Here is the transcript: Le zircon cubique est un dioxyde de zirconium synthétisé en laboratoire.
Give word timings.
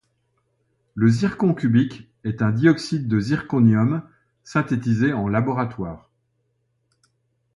Le 0.95 1.09
zircon 1.09 1.53
cubique 1.53 2.09
est 2.23 2.41
un 2.41 2.49
dioxyde 2.49 3.07
de 3.07 3.19
zirconium 3.19 4.01
synthétisé 4.43 5.13
en 5.13 5.27
laboratoire. 5.27 6.09